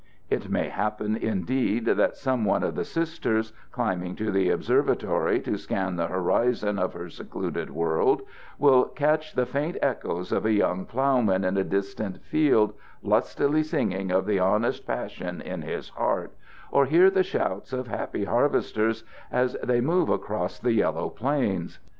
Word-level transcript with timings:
It 0.31 0.49
may 0.49 0.69
happen, 0.69 1.15
indeed, 1.15 1.85
that 1.85 2.17
some 2.17 2.43
one 2.43 2.63
of 2.63 2.73
the 2.73 2.83
Sisters, 2.83 3.53
climbing 3.71 4.15
to 4.15 4.31
the 4.31 4.49
observatory 4.49 5.39
to 5.41 5.59
scan 5.59 5.95
the 5.95 6.07
horizon 6.07 6.79
of 6.79 6.93
her 6.93 7.07
secluded 7.07 7.69
world, 7.69 8.23
will 8.57 8.85
catch 8.85 9.35
the 9.35 9.45
faint 9.45 9.77
echoes 9.79 10.31
of 10.31 10.43
a 10.43 10.53
young 10.53 10.85
ploughman 10.87 11.43
in 11.43 11.55
a 11.55 11.63
distant 11.63 12.19
field 12.25 12.73
lustily 13.03 13.61
singing 13.61 14.09
of 14.09 14.25
the 14.25 14.39
honest 14.39 14.87
passion 14.87 15.39
in 15.39 15.61
his 15.61 15.89
heart, 15.89 16.33
or 16.71 16.87
hear 16.87 17.11
the 17.11 17.21
shouts 17.21 17.71
of 17.71 17.85
happy 17.87 18.23
harvesters 18.23 19.03
as 19.31 19.55
they 19.63 19.81
move 19.81 20.09
across 20.09 20.57
the 20.57 20.73
yellow 20.73 21.09
plains. 21.09 21.77